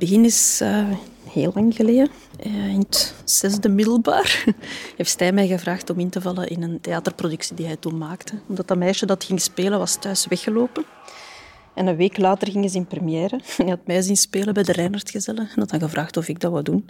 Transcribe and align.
begin 0.00 0.24
is 0.24 0.60
uh, 0.62 0.88
heel 1.30 1.50
lang 1.54 1.74
geleden. 1.74 2.08
Uh, 2.46 2.68
in 2.68 2.78
het 2.78 3.14
zesde 3.24 3.68
middelbaar 3.68 4.44
heeft 4.96 5.10
Stijn 5.10 5.34
mij 5.34 5.46
gevraagd 5.46 5.90
om 5.90 5.98
in 5.98 6.10
te 6.10 6.20
vallen 6.20 6.48
in 6.48 6.62
een 6.62 6.80
theaterproductie 6.80 7.56
die 7.56 7.66
hij 7.66 7.76
toen 7.76 7.98
maakte. 7.98 8.34
Omdat 8.46 8.68
dat 8.68 8.78
meisje 8.78 9.06
dat 9.06 9.24
ging 9.24 9.40
spelen 9.40 9.78
was 9.78 9.96
thuis 9.96 10.26
weggelopen. 10.26 10.84
En 11.74 11.86
een 11.86 11.96
week 11.96 12.18
later 12.18 12.50
gingen 12.50 12.70
ze 12.70 12.76
in 12.76 12.86
première. 12.86 13.36
En 13.58 13.64
hij 13.64 13.68
had 13.68 13.86
mij 13.86 14.02
zien 14.02 14.16
spelen 14.16 14.54
bij 14.54 14.62
de 14.62 14.72
Reinhardtgezellen. 14.72 15.48
En 15.54 15.58
had 15.58 15.70
dan 15.70 15.80
gevraagd 15.80 16.16
of 16.16 16.28
ik 16.28 16.40
dat 16.40 16.50
wou 16.50 16.62
doen. 16.62 16.88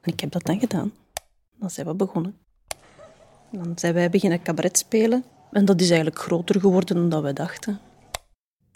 En 0.00 0.12
ik 0.12 0.20
heb 0.20 0.32
dat 0.32 0.44
dan 0.44 0.60
gedaan. 0.60 0.92
Dan 1.58 1.70
zijn 1.70 1.86
we 1.86 1.94
begonnen. 1.94 2.36
Dan 3.52 3.72
zijn 3.74 3.94
wij 3.94 4.10
beginnen 4.10 4.42
cabaret 4.42 4.78
spelen. 4.78 5.24
En 5.52 5.64
dat 5.64 5.80
is 5.80 5.88
eigenlijk 5.88 6.18
groter 6.18 6.60
geworden 6.60 7.08
dan 7.08 7.22
we 7.22 7.32
dachten. 7.32 7.80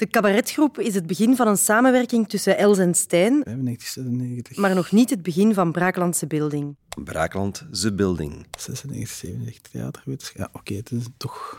De 0.03 0.09
cabaretgroep 0.09 0.79
is 0.79 0.95
het 0.95 1.07
begin 1.07 1.37
van 1.37 1.47
een 1.47 1.57
samenwerking 1.57 2.29
tussen 2.29 2.59
Els 2.59 2.79
en 2.79 2.95
Stijn, 2.95 3.41
95, 3.45 3.89
97. 3.89 4.57
maar 4.57 4.75
nog 4.75 4.93
niet 4.93 5.11
het 5.11 5.23
begin 5.23 5.55
van 5.55 5.73
Braaklandse 5.73 6.27
Building. 6.27 6.77
Braakland, 7.05 7.65
The 7.81 7.93
Building. 7.93 8.47
96, 8.59 9.17
97 9.17 9.71
theaterwetenschap. 9.71 10.39
Ja, 10.39 10.49
oké, 10.53 10.75
het 10.75 10.91
is 10.91 11.05
toch... 11.17 11.59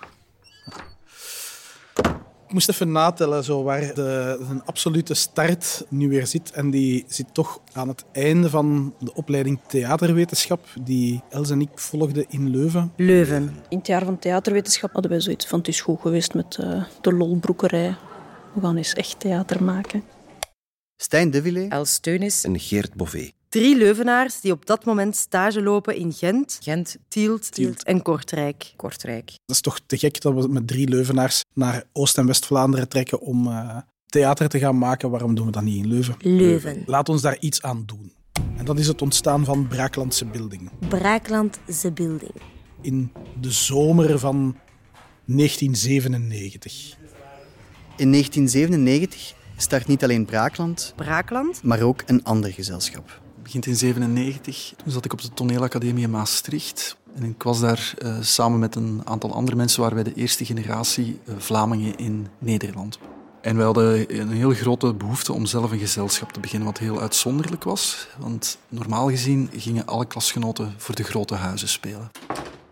Ik 2.47 2.53
moest 2.53 2.69
even 2.69 2.91
natellen 2.91 3.43
zo, 3.43 3.63
waar 3.63 3.79
de, 3.79 3.93
de 3.93 4.61
absolute 4.65 5.13
start 5.13 5.85
nu 5.89 6.09
weer 6.09 6.27
zit. 6.27 6.51
En 6.51 6.69
die 6.69 7.05
zit 7.07 7.33
toch 7.33 7.61
aan 7.73 7.87
het 7.87 8.05
einde 8.11 8.49
van 8.49 8.93
de 8.99 9.13
opleiding 9.13 9.59
theaterwetenschap, 9.67 10.65
die 10.81 11.21
Els 11.29 11.49
en 11.49 11.61
ik 11.61 11.69
volgden 11.75 12.25
in 12.29 12.49
Leuven. 12.49 12.93
Leuven. 12.95 13.55
In 13.69 13.77
het 13.77 13.87
jaar 13.87 14.05
van 14.05 14.19
theaterwetenschap 14.19 14.93
hadden 14.93 15.11
wij 15.11 15.19
zoiets 15.19 15.47
van 15.47 15.59
het 15.59 15.67
is 15.67 15.81
goed 15.81 16.01
geweest 16.01 16.33
met 16.33 16.57
uh, 16.61 16.83
de 17.01 17.13
lolbroekerij. 17.13 17.95
We 18.53 18.61
gaan 18.61 18.77
eens 18.77 18.93
echt 18.93 19.19
theater 19.19 19.63
maken. 19.63 20.03
Stijn 20.95 21.31
de 21.31 21.41
Villers 21.41 21.67
Els 21.69 21.93
Steunis 21.93 22.43
en 22.43 22.59
Geert 22.59 22.93
Bové. 22.93 23.31
Drie 23.49 23.77
Leuvenaars 23.77 24.41
die 24.41 24.51
op 24.51 24.65
dat 24.65 24.85
moment 24.85 25.15
stage 25.15 25.61
lopen 25.61 25.95
in 25.95 26.13
Gent, 26.13 26.57
Gent, 26.61 26.97
Tielt, 27.07 27.51
Tielt. 27.51 27.83
en 27.83 28.01
Kortrijk. 28.01 28.73
Kortrijk. 28.75 29.25
Dat 29.25 29.55
is 29.55 29.61
toch 29.61 29.79
te 29.85 29.97
gek 29.97 30.21
dat 30.21 30.33
we 30.33 30.47
met 30.47 30.67
drie 30.67 30.87
Leuvenaars 30.87 31.43
naar 31.53 31.83
Oost- 31.91 32.17
en 32.17 32.25
West-Vlaanderen 32.25 32.87
trekken 32.87 33.19
om 33.19 33.47
uh, 33.47 33.77
theater 34.05 34.49
te 34.49 34.59
gaan 34.59 34.77
maken. 34.77 35.09
Waarom 35.09 35.35
doen 35.35 35.45
we 35.45 35.51
dat 35.51 35.63
niet 35.63 35.83
in 35.83 35.87
Leuven? 35.87 36.15
Leuven. 36.19 36.83
Laat 36.85 37.09
ons 37.09 37.21
daar 37.21 37.37
iets 37.39 37.61
aan 37.61 37.83
doen. 37.85 38.13
En 38.57 38.65
dat 38.65 38.79
is 38.79 38.87
het 38.87 39.01
ontstaan 39.01 39.45
van 39.45 39.67
Braaklandse 39.67 40.25
Building. 40.25 40.69
Braakland 40.89 41.59
The 41.81 41.91
Building. 41.91 42.33
In 42.81 43.11
de 43.41 43.51
zomer 43.51 44.19
van 44.19 44.57
1997. 45.25 47.01
In 47.95 48.11
1997 48.11 49.33
start 49.57 49.87
niet 49.87 50.03
alleen 50.03 50.25
Braakland, 50.25 50.93
Braakland, 50.95 51.63
maar 51.63 51.81
ook 51.81 52.03
een 52.05 52.23
ander 52.23 52.51
gezelschap. 52.51 53.07
Het 53.07 53.43
begint 53.43 53.65
in 53.65 53.75
97. 53.75 54.73
Toen 54.83 54.91
zat 54.91 55.05
ik 55.05 55.13
op 55.13 55.21
de 55.21 55.29
toneelacademie 55.33 56.03
in 56.03 56.09
Maastricht. 56.09 56.97
En 57.15 57.23
ik 57.23 57.43
was 57.43 57.59
daar 57.59 57.93
uh, 58.03 58.17
samen 58.21 58.59
met 58.59 58.75
een 58.75 59.01
aantal 59.03 59.33
andere 59.33 59.57
mensen, 59.57 59.81
waren 59.81 59.95
wij 59.95 60.03
de 60.03 60.13
eerste 60.13 60.45
generatie 60.45 61.19
uh, 61.25 61.35
Vlamingen 61.37 61.95
in 61.95 62.27
Nederland. 62.39 62.99
En 63.41 63.55
wij 63.55 63.65
hadden 63.65 64.19
een 64.19 64.31
heel 64.31 64.53
grote 64.53 64.93
behoefte 64.93 65.33
om 65.33 65.45
zelf 65.45 65.71
een 65.71 65.79
gezelschap 65.79 66.31
te 66.31 66.39
beginnen, 66.39 66.67
wat 66.67 66.77
heel 66.77 67.01
uitzonderlijk 67.01 67.63
was. 67.63 68.07
Want 68.19 68.57
normaal 68.69 69.09
gezien 69.09 69.49
gingen 69.57 69.85
alle 69.85 70.05
klasgenoten 70.05 70.73
voor 70.77 70.95
de 70.95 71.03
grote 71.03 71.35
huizen 71.35 71.67
spelen. 71.67 72.11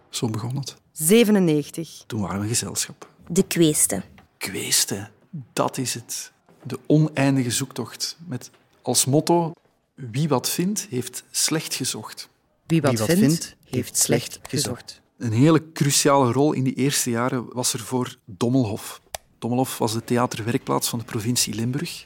Zo 0.10 0.30
begon 0.30 0.56
het. 0.56 0.76
97. 0.92 2.04
Toen 2.08 2.22
waren 2.22 2.38
we 2.38 2.44
een 2.44 2.50
gezelschap. 2.50 3.10
De 3.28 3.44
Kweesten. 3.44 4.04
Kweesten, 4.42 5.12
dat 5.54 5.78
is 5.78 5.94
het. 5.94 6.32
De 6.64 6.80
oneindige 6.86 7.52
zoektocht. 7.52 8.18
Met 8.28 8.50
als 8.82 9.06
motto, 9.06 9.54
wie 9.96 10.28
wat 10.28 10.50
vindt, 10.50 10.88
heeft 10.90 11.24
slecht 11.32 11.74
gezocht. 11.74 12.30
Wie 12.68 12.82
wat, 12.82 12.92
Wie 12.92 13.00
wat 13.00 13.08
vindt, 13.08 13.22
vindt, 13.22 13.56
heeft 13.66 13.98
slecht 13.98 14.40
gezocht. 14.44 15.02
Een 15.18 15.32
hele 15.32 15.72
cruciale 15.72 16.32
rol 16.32 16.54
in 16.54 16.64
die 16.64 16.74
eerste 16.74 17.10
jaren 17.10 17.54
was 17.54 17.74
er 17.74 17.80
voor 17.80 18.16
Dommelhof. 18.26 19.02
Dommelhof 19.40 19.78
was 19.78 19.94
de 19.94 20.04
theaterwerkplaats 20.04 20.90
van 20.90 21.00
de 21.00 21.06
provincie 21.06 21.54
Limburg. 21.54 22.06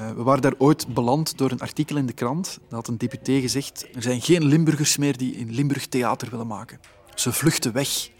Uh, 0.00 0.10
we 0.10 0.22
waren 0.22 0.42
daar 0.42 0.54
ooit 0.58 0.94
beland 0.94 1.38
door 1.38 1.50
een 1.50 1.60
artikel 1.60 1.96
in 1.96 2.06
de 2.06 2.12
krant. 2.12 2.58
Daar 2.60 2.78
had 2.78 2.88
een 2.88 2.98
deputé 2.98 3.40
gezegd, 3.40 3.86
er 3.94 4.02
zijn 4.02 4.20
geen 4.20 4.44
Limburgers 4.44 4.96
meer 4.96 5.16
die 5.16 5.34
in 5.36 5.54
Limburg 5.54 5.86
theater 5.86 6.30
willen 6.30 6.46
maken. 6.46 6.80
Ze 7.14 7.32
vluchten 7.32 7.72
weg. 7.72 8.10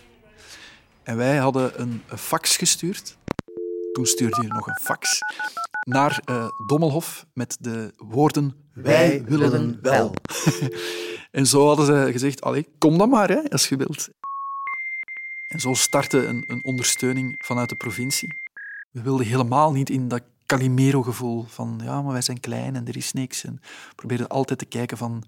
En 1.03 1.17
wij 1.17 1.37
hadden 1.37 1.81
een 1.81 2.03
fax 2.17 2.57
gestuurd. 2.57 3.19
Toen 3.93 4.07
stuurde 4.07 4.43
je 4.43 4.49
nog 4.49 4.67
een 4.67 4.81
fax 4.81 5.19
naar 5.85 6.23
uh, 6.31 6.49
Dommelhof 6.67 7.27
met 7.35 7.57
de 7.61 7.93
woorden 7.97 8.55
Wij 8.75 9.25
willen 9.25 9.79
wel. 9.83 10.15
en 11.31 11.47
zo 11.47 11.67
hadden 11.67 11.87
ze 11.87 12.09
gezegd, 12.13 12.41
allee, 12.41 12.69
kom 12.79 12.99
dan 12.99 13.09
maar, 13.09 13.29
hè, 13.29 13.51
als 13.51 13.69
je 13.69 13.77
wilt. 13.77 14.09
En 15.49 15.61
zo 15.61 15.75
startte 15.75 16.27
een, 16.27 16.45
een 16.47 16.65
ondersteuning 16.65 17.35
vanuit 17.45 17.69
de 17.69 17.75
provincie. 17.75 18.35
We 18.91 19.03
wilden 19.03 19.27
helemaal 19.27 19.73
niet 19.73 19.91
in 19.91 20.09
dat 20.09 20.23
Calimero-gevoel 20.47 21.45
van 21.49 21.81
ja, 21.85 22.03
maar 22.03 22.13
wij 22.13 22.23
zijn 22.23 22.41
klein 22.41 22.77
en 22.77 22.87
er 22.87 22.97
is 22.97 23.13
niks. 23.13 23.45
En 23.45 23.59
we 23.63 23.95
probeerden 23.95 24.29
altijd 24.29 24.59
te 24.59 24.65
kijken 24.65 24.97
van 24.97 25.25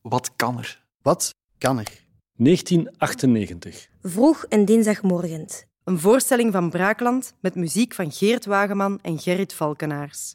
wat 0.00 0.36
kan 0.36 0.58
er? 0.58 0.82
Wat 1.02 1.34
kan 1.58 1.78
er? 1.78 2.06
1998. 2.34 3.88
Vroeg 4.02 4.44
een 4.48 4.64
dinsdagmorgen. 4.64 5.46
Een 5.88 5.98
voorstelling 5.98 6.52
van 6.52 6.70
Braakland 6.70 7.32
met 7.40 7.54
muziek 7.54 7.94
van 7.94 8.12
Geert 8.12 8.46
Wageman 8.46 8.98
en 9.02 9.18
Gerrit 9.18 9.52
Valkenaars. 9.52 10.34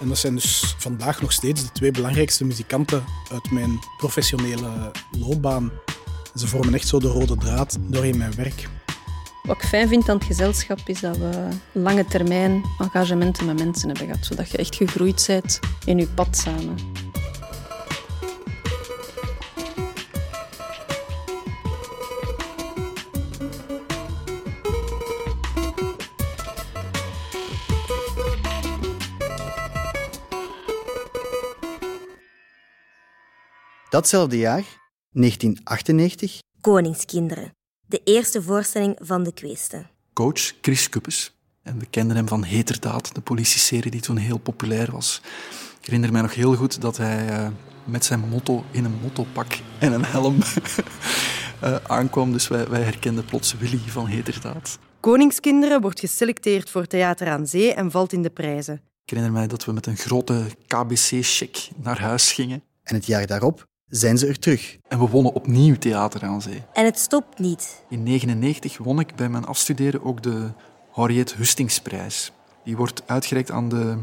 En 0.00 0.08
dat 0.08 0.18
zijn 0.18 0.34
dus 0.34 0.74
vandaag 0.78 1.20
nog 1.20 1.32
steeds 1.32 1.62
de 1.62 1.72
twee 1.72 1.90
belangrijkste 1.90 2.44
muzikanten 2.44 3.04
uit 3.32 3.50
mijn 3.50 3.78
professionele 3.96 4.90
loopbaan. 5.10 5.72
Ze 6.34 6.46
vormen 6.46 6.74
echt 6.74 6.88
zo 6.88 6.98
de 6.98 7.08
rode 7.08 7.36
draad 7.36 7.78
doorheen 7.80 8.18
mijn 8.18 8.34
werk. 8.34 8.68
Wat 9.42 9.56
ik 9.56 9.62
fijn 9.62 9.88
vind 9.88 10.08
aan 10.08 10.16
het 10.16 10.26
gezelschap 10.26 10.80
is 10.84 11.00
dat 11.00 11.16
we 11.16 11.48
lange 11.72 12.04
termijn 12.04 12.64
engagementen 12.78 13.46
met 13.46 13.58
mensen 13.58 13.88
hebben 13.88 14.06
gehad, 14.06 14.26
zodat 14.26 14.50
je 14.50 14.58
echt 14.58 14.74
gegroeid 14.74 15.24
bent 15.26 15.60
in 15.84 15.98
je 15.98 16.06
pad 16.06 16.36
samen. 16.36 16.76
Datzelfde 33.94 34.38
jaar, 34.38 34.64
1998, 35.10 36.38
Koningskinderen. 36.60 37.50
De 37.86 38.00
eerste 38.04 38.42
voorstelling 38.42 38.96
van 39.00 39.22
de 39.22 39.32
Kweesten. 39.32 39.90
Coach 40.12 40.52
Chris 40.60 40.88
Kuppes. 40.88 41.34
En 41.62 41.78
we 41.78 41.86
kenden 41.90 42.16
hem 42.16 42.28
van 42.28 42.44
Heterdaad, 42.44 43.14
de 43.14 43.20
politieserie 43.20 43.90
die 43.90 44.00
toen 44.00 44.16
heel 44.16 44.38
populair 44.38 44.92
was. 44.92 45.20
Ik 45.80 45.84
herinner 45.84 46.12
mij 46.12 46.22
nog 46.22 46.34
heel 46.34 46.54
goed 46.54 46.80
dat 46.80 46.96
hij 46.96 47.28
uh, 47.28 47.48
met 47.84 48.04
zijn 48.04 48.20
motto 48.20 48.64
in 48.70 48.84
een 48.84 48.98
mottopak 49.02 49.58
en 49.78 49.92
een 49.92 50.04
helm 50.04 50.38
uh, 51.62 51.76
aankwam. 51.96 52.32
Dus 52.32 52.48
wij, 52.48 52.68
wij 52.68 52.82
herkenden 52.82 53.24
plots 53.24 53.54
Willy 53.56 53.78
van 53.78 54.06
Heterdaad. 54.06 54.78
Koningskinderen 55.00 55.80
wordt 55.80 56.00
geselecteerd 56.00 56.70
voor 56.70 56.86
Theater 56.86 57.28
aan 57.28 57.46
Zee 57.46 57.74
en 57.74 57.90
valt 57.90 58.12
in 58.12 58.22
de 58.22 58.30
prijzen. 58.30 58.74
Ik 58.74 59.10
herinner 59.10 59.32
mij 59.32 59.46
dat 59.46 59.64
we 59.64 59.72
met 59.72 59.86
een 59.86 59.96
grote 59.96 60.44
KBC-check 60.66 61.68
naar 61.76 62.00
huis 62.00 62.32
gingen. 62.32 62.62
En 62.82 62.94
het 62.94 63.06
jaar 63.06 63.26
daarop 63.26 63.72
zijn 63.96 64.18
ze 64.18 64.26
er 64.26 64.38
terug. 64.38 64.76
En 64.88 64.98
we 64.98 65.08
wonnen 65.08 65.32
opnieuw 65.32 65.76
Theater 65.76 66.22
aan 66.22 66.42
Zee. 66.42 66.62
En 66.72 66.84
het 66.84 66.98
stopt 66.98 67.38
niet. 67.38 67.82
In 67.88 68.04
1999 68.04 68.78
won 68.78 69.00
ik 69.00 69.14
bij 69.14 69.28
mijn 69.28 69.44
afstuderen 69.44 70.04
ook 70.04 70.22
de 70.22 70.50
Henriette 70.92 71.36
Hustingsprijs. 71.36 72.32
Die 72.64 72.76
wordt 72.76 73.02
uitgereikt 73.06 73.50
aan 73.50 73.68
de 73.68 73.98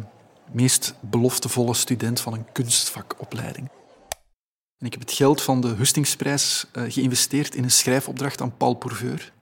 meest 0.52 0.94
beloftevolle 1.00 1.74
student 1.74 2.20
van 2.20 2.34
een 2.34 2.52
kunstvakopleiding. 2.52 3.70
En 4.78 4.86
ik 4.86 4.92
heb 4.92 5.02
het 5.02 5.12
geld 5.12 5.42
van 5.42 5.62
de 5.62 5.68
Hustingsprijs 5.68 6.66
uh, 6.74 6.84
geïnvesteerd 6.88 7.56
in 7.56 7.64
een 7.64 7.72
schrijfopdracht 7.72 8.42
aan 8.42 8.58
Paul 8.58 8.74
Pourveur. 8.74 9.34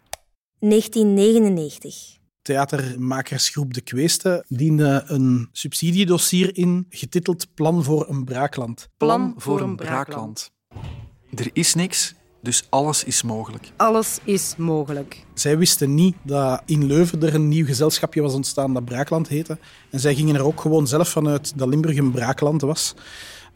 1999. 0.59 2.18
Theatermakersgroep 2.49 3.73
De 3.73 3.81
Kweesten 3.81 4.45
diende 4.47 5.03
een 5.05 5.49
subsidiedossier 5.51 6.57
in, 6.57 6.85
getiteld 6.89 7.47
Plan 7.53 7.83
voor 7.83 8.09
een 8.09 8.23
braakland. 8.23 8.89
Plan 8.97 9.33
voor 9.37 9.61
een 9.61 9.75
braakland. 9.75 10.51
Er 11.35 11.49
is 11.53 11.73
niks, 11.73 12.15
dus 12.41 12.67
alles 12.69 13.03
is 13.03 13.23
mogelijk. 13.23 13.71
Alles 13.75 14.19
is 14.23 14.53
mogelijk. 14.57 15.25
Zij 15.33 15.57
wisten 15.57 15.93
niet 15.93 16.15
dat 16.23 16.61
in 16.65 16.85
Leuven 16.85 17.21
er 17.21 17.35
een 17.35 17.47
nieuw 17.47 17.65
gezelschapje 17.65 18.21
was 18.21 18.33
ontstaan 18.33 18.73
dat 18.73 18.85
Braakland 18.85 19.27
heette. 19.27 19.57
En 19.89 19.99
zij 19.99 20.15
gingen 20.15 20.35
er 20.35 20.45
ook 20.45 20.61
gewoon 20.61 20.87
zelf 20.87 21.09
vanuit 21.09 21.57
dat 21.57 21.67
Limburg 21.67 21.97
een 21.97 22.11
braakland 22.11 22.61
was. 22.61 22.93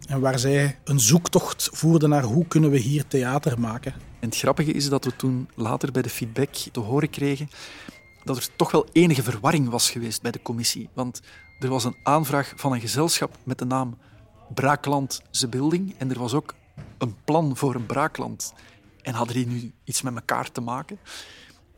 En 0.07 0.19
waar 0.19 0.39
zij 0.39 0.79
een 0.83 0.99
zoektocht 0.99 1.69
voerden 1.71 2.09
naar 2.09 2.23
hoe 2.23 2.47
kunnen 2.47 2.69
we 2.69 2.77
hier 2.77 3.07
theater 3.07 3.59
maken. 3.59 3.93
En 4.19 4.29
het 4.29 4.37
grappige 4.37 4.71
is 4.71 4.89
dat 4.89 5.05
we 5.05 5.15
toen 5.15 5.49
later 5.55 5.91
bij 5.91 6.01
de 6.01 6.09
feedback 6.09 6.53
te 6.71 6.79
horen 6.79 7.09
kregen 7.09 7.49
dat 8.23 8.37
er 8.37 8.47
toch 8.55 8.71
wel 8.71 8.87
enige 8.91 9.23
verwarring 9.23 9.69
was 9.69 9.91
geweest 9.91 10.21
bij 10.21 10.31
de 10.31 10.41
commissie. 10.41 10.89
Want 10.93 11.21
er 11.59 11.69
was 11.69 11.83
een 11.83 11.95
aanvraag 12.03 12.53
van 12.55 12.71
een 12.73 12.81
gezelschap 12.81 13.37
met 13.43 13.57
de 13.57 13.65
naam 13.65 13.97
Braakland 14.53 15.21
The 15.31 15.47
Building 15.47 15.95
en 15.97 16.09
er 16.09 16.19
was 16.19 16.33
ook 16.33 16.53
een 16.97 17.15
plan 17.23 17.57
voor 17.57 17.75
een 17.75 17.85
braakland. 17.85 18.53
En 19.01 19.13
hadden 19.13 19.35
die 19.35 19.47
nu 19.47 19.71
iets 19.83 20.01
met 20.01 20.15
elkaar 20.15 20.51
te 20.51 20.61
maken? 20.61 20.99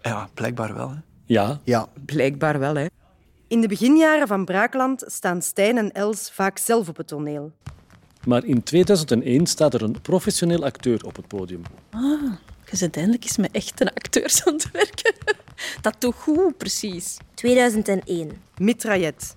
Ja, 0.01 0.29
blijkbaar 0.33 0.73
wel. 0.75 0.89
Hè. 0.89 0.95
Ja, 1.25 1.59
Ja, 1.63 1.87
Blijkbaar 2.05 2.59
wel, 2.59 2.75
hè. 2.75 2.85
In 3.47 3.61
de 3.61 3.67
beginjaren 3.67 4.27
van 4.27 4.45
Braakland 4.45 5.03
staan 5.07 5.41
Stijn 5.41 5.77
en 5.77 5.91
Els 5.91 6.31
vaak 6.31 6.57
zelf 6.57 6.89
op 6.89 6.97
het 6.97 7.07
toneel. 7.07 7.51
maar 8.25 8.43
in 8.45 8.63
2001 8.63 9.45
staat 9.45 9.73
er 9.73 9.81
een 9.81 10.01
professioneel 10.01 10.63
acteur 10.63 11.05
op 11.05 11.15
het 11.15 11.27
podium. 11.27 11.61
Je 12.71 12.77
zit 12.77 12.95
eindelijk 12.97 13.23
eens 13.23 13.37
met 13.37 13.51
echte 13.51 13.95
acteurs 13.95 14.45
aan 14.45 14.53
het 14.53 14.71
werken. 14.71 15.13
Dat 15.81 15.95
toch 15.99 16.15
goed, 16.15 16.57
precies. 16.57 17.17
2001. 17.33 18.31
Mitraillet. 18.57 19.33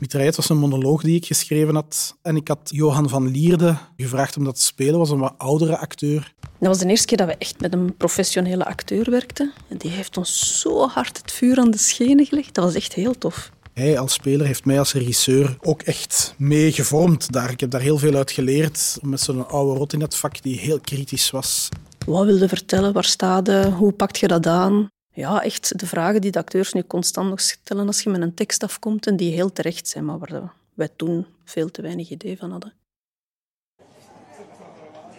Mitraillet 0.00 0.36
was 0.36 0.48
een 0.48 0.58
monoloog 0.58 1.02
die 1.02 1.16
ik 1.16 1.26
geschreven 1.26 1.74
had. 1.74 2.16
En 2.22 2.36
ik 2.36 2.48
had 2.48 2.58
Johan 2.64 3.08
van 3.08 3.30
Lierde 3.30 3.76
gevraagd 3.96 4.36
om 4.36 4.44
dat 4.44 4.54
te 4.54 4.62
spelen. 4.62 4.98
was 4.98 5.10
een 5.10 5.18
wat 5.18 5.34
oudere 5.36 5.78
acteur. 5.78 6.34
Dat 6.40 6.68
was 6.68 6.78
de 6.78 6.86
eerste 6.86 7.06
keer 7.06 7.16
dat 7.16 7.26
we 7.26 7.36
echt 7.38 7.60
met 7.60 7.72
een 7.72 7.96
professionele 7.96 8.64
acteur 8.64 9.10
werkten. 9.10 9.52
En 9.68 9.76
die 9.78 9.90
heeft 9.90 10.16
ons 10.16 10.60
zo 10.60 10.88
hard 10.88 11.16
het 11.18 11.32
vuur 11.32 11.58
aan 11.58 11.70
de 11.70 11.78
schenen 11.78 12.26
gelegd. 12.26 12.54
Dat 12.54 12.64
was 12.64 12.74
echt 12.74 12.92
heel 12.92 13.18
tof. 13.18 13.50
Hij 13.74 13.98
als 13.98 14.12
speler 14.12 14.46
heeft 14.46 14.64
mij 14.64 14.78
als 14.78 14.92
regisseur 14.92 15.56
ook 15.60 15.82
echt 15.82 16.34
mee 16.38 16.72
gevormd 16.72 17.32
daar. 17.32 17.50
Ik 17.50 17.60
heb 17.60 17.70
daar 17.70 17.80
heel 17.80 17.98
veel 17.98 18.14
uit 18.14 18.30
geleerd. 18.30 18.98
Met 19.02 19.20
zo'n 19.20 19.48
oude 19.48 19.78
rot 19.78 19.92
in 19.92 20.00
het 20.00 20.16
vak 20.16 20.42
die 20.42 20.58
heel 20.58 20.80
kritisch 20.80 21.30
was. 21.30 21.68
Wat 22.06 22.26
wilde 22.26 22.48
vertellen? 22.48 22.92
Waar 22.92 23.04
staat 23.04 23.46
je? 23.46 23.70
Hoe 23.76 23.92
pakt 23.92 24.18
je 24.18 24.28
dat 24.28 24.46
aan? 24.46 24.88
Ja, 25.18 25.42
echt 25.42 25.78
de 25.78 25.86
vragen 25.86 26.20
die 26.20 26.30
de 26.30 26.38
acteurs 26.38 26.72
nu 26.72 26.82
constant 26.82 27.28
nog 27.28 27.40
stellen 27.40 27.86
als 27.86 28.02
je 28.02 28.10
met 28.10 28.20
een 28.20 28.34
tekst 28.34 28.62
afkomt 28.62 29.06
en 29.06 29.16
die 29.16 29.32
heel 29.32 29.52
terecht 29.52 29.88
zijn, 29.88 30.04
maar 30.04 30.18
waar 30.18 30.52
wij 30.74 30.88
toen 30.96 31.26
veel 31.44 31.70
te 31.70 31.82
weinig 31.82 32.10
idee 32.10 32.38
van 32.38 32.50
hadden. 32.50 32.72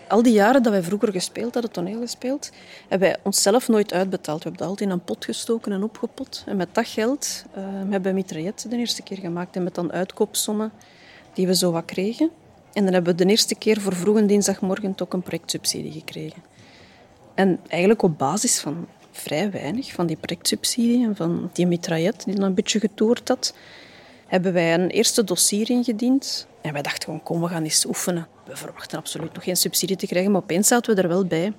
Al 0.07 0.23
die 0.23 0.33
jaren 0.33 0.63
dat 0.63 0.71
wij 0.71 0.83
vroeger 0.83 1.11
gespeeld 1.11 1.53
hadden, 1.53 1.71
toneel 1.71 1.99
gespeeld, 1.99 2.51
hebben 2.87 3.07
wij 3.09 3.17
onszelf 3.23 3.67
nooit 3.67 3.93
uitbetaald. 3.93 4.37
We 4.37 4.43
hebben 4.43 4.61
dat 4.61 4.69
altijd 4.69 4.89
in 4.89 4.95
een 4.95 5.03
pot 5.03 5.25
gestoken 5.25 5.71
en 5.71 5.83
opgepot. 5.83 6.43
En 6.45 6.57
met 6.57 6.75
dat 6.75 6.87
geld 6.87 7.45
uh, 7.57 7.63
hebben 7.63 8.01
we 8.01 8.11
Mitraillet 8.11 8.65
de 8.69 8.77
eerste 8.77 9.01
keer 9.01 9.17
gemaakt. 9.17 9.55
En 9.55 9.63
met 9.63 9.75
dan 9.75 9.91
uitkoopsommen 9.91 10.71
die 11.33 11.47
we 11.47 11.55
zo 11.55 11.71
wat 11.71 11.85
kregen. 11.85 12.29
En 12.73 12.83
dan 12.83 12.93
hebben 12.93 13.15
we 13.15 13.23
de 13.23 13.29
eerste 13.29 13.55
keer 13.55 13.81
voor 13.81 13.95
vroege 13.95 14.25
dinsdagmorgen 14.25 14.95
ook 14.97 15.13
een 15.13 15.21
projectsubsidie 15.21 15.91
gekregen. 15.91 16.43
En 17.33 17.59
eigenlijk 17.67 18.01
op 18.01 18.17
basis 18.17 18.59
van 18.59 18.87
vrij 19.19 19.51
weinig, 19.51 19.91
van 19.91 20.07
die 20.07 20.17
projectsubsidie 20.17 21.05
en 21.05 21.15
van 21.15 21.49
die 21.53 21.67
mitraillet 21.67 22.23
die 22.25 22.35
dan 22.35 22.43
een 22.43 22.53
beetje 22.53 22.79
getoerd 22.79 23.27
had, 23.27 23.53
hebben 24.27 24.53
wij 24.53 24.73
een 24.73 24.89
eerste 24.89 25.23
dossier 25.23 25.69
ingediend. 25.69 26.47
En 26.61 26.73
wij 26.73 26.81
dachten 26.81 27.03
gewoon, 27.03 27.23
kom, 27.23 27.41
we 27.41 27.47
gaan 27.47 27.63
eens 27.63 27.85
oefenen. 27.85 28.27
We 28.45 28.55
verwachten 28.55 28.97
absoluut 28.97 29.33
nog 29.33 29.43
geen 29.43 29.57
subsidie 29.57 29.95
te 29.95 30.07
krijgen, 30.07 30.31
maar 30.31 30.41
opeens 30.41 30.67
zaten 30.67 30.95
we 30.95 31.01
er 31.01 31.07
wel 31.07 31.25
bij. 31.25 31.53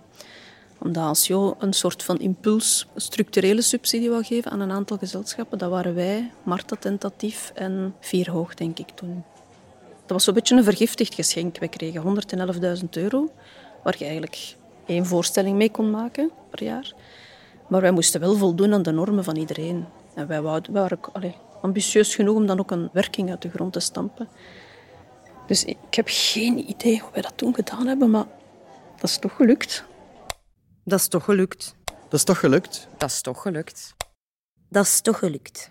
Omdat 0.78 1.04
als 1.04 1.26
Jo 1.26 1.56
een 1.58 1.72
soort 1.72 2.02
van 2.02 2.18
impuls, 2.18 2.86
structurele 2.96 3.62
subsidie 3.62 4.10
wou 4.10 4.24
geven 4.24 4.50
aan 4.50 4.60
een 4.60 4.70
aantal 4.70 4.96
gezelschappen, 4.96 5.58
dat 5.58 5.70
waren 5.70 5.94
wij, 5.94 6.30
Marta 6.42 6.76
Tentatief 6.76 7.52
en 7.54 7.94
Vier 8.00 8.30
Hoog, 8.30 8.54
denk 8.54 8.78
ik 8.78 8.88
toen. 8.94 9.24
Dat 10.00 10.10
was 10.10 10.24
zo'n 10.24 10.34
beetje 10.34 10.56
een 10.56 10.64
vergiftigd 10.64 11.14
geschenk. 11.14 11.58
We 11.58 11.68
kregen 11.68 12.22
111.000 12.82 12.88
euro, 12.90 13.30
waar 13.82 13.94
je 13.98 14.04
eigenlijk 14.04 14.56
één 14.86 15.06
voorstelling 15.06 15.56
mee 15.56 15.70
kon 15.70 15.90
maken 15.90 16.30
per 16.50 16.62
jaar. 16.62 16.92
Maar 17.70 17.81
wij 17.81 17.90
moesten 17.90 18.20
wel 18.20 18.37
voldoen 18.37 18.75
aan 18.75 18.82
de 18.82 18.90
normen 18.90 19.25
van 19.25 19.37
iedereen. 19.37 19.87
En 20.14 20.26
wij 20.26 20.43
waren 20.43 20.99
allee, 21.12 21.37
ambitieus 21.62 22.14
genoeg 22.14 22.37
om 22.37 22.46
dan 22.46 22.58
ook 22.58 22.70
een 22.70 22.90
werking 22.93 23.31
uit 23.31 23.43
de 23.43 23.50
grond 23.50 23.72
te 23.72 23.81
stampen. 23.81 24.28
Dus 25.46 25.64
ik 25.64 25.76
heb 25.90 26.06
geen 26.08 26.70
idee 26.70 27.00
hoe 27.00 27.11
wij 27.12 27.22
dat 27.22 27.32
toen 27.37 27.55
gedaan 27.55 27.87
hebben, 27.87 28.11
maar 28.11 28.26
dat 28.96 29.11
is 29.11 29.19
toch 29.19 29.37
gelukt. 29.37 29.84
Dat 30.84 30.99
is 30.99 31.08
toch 31.08 31.25
gelukt. 31.25 31.75
dat 31.84 32.19
is 32.19 32.25
toch 32.25 32.38
gelukt? 32.38 32.88
Dat 32.96 33.11
is 33.11 33.20
toch 33.20 33.43
gelukt. 33.43 33.94
Dat 34.69 34.84
is 34.84 35.00
toch 35.00 35.19
gelukt. 35.19 35.69